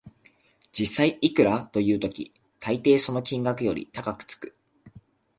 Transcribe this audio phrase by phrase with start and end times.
[0.71, 4.57] 実質いくらという時、たいていその金額より高くつく